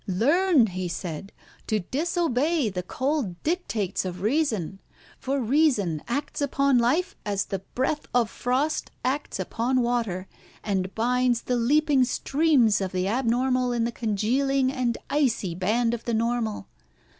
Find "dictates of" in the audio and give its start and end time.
3.43-4.23